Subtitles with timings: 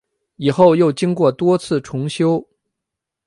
[0.37, 2.43] 以后又经过多次重修。